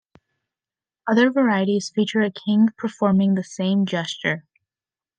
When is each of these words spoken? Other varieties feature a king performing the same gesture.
Other 1.07 1.29
varieties 1.29 1.91
feature 1.91 2.21
a 2.21 2.31
king 2.31 2.69
performing 2.75 3.35
the 3.35 3.43
same 3.43 3.85
gesture. 3.85 4.45